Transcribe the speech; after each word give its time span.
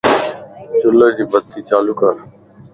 چل 0.81 0.99
جي 1.15 1.23
بتي 1.31 1.59
چالو 1.69 1.93
ڪر 2.01 2.15